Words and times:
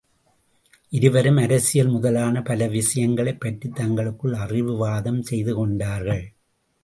இருவரும் 0.89 1.37
அரசியல் 1.37 1.87
முதலான 1.87 2.41
பல 2.41 2.67
விஷயங்கனைப் 2.67 3.39
பற்றித் 3.39 3.75
தங்களுக்குள் 3.75 4.33
அறிவு 4.33 4.75
வாதம் 4.77 5.21
செய்து 5.21 5.55
கொண்டார்கள். 5.55 6.33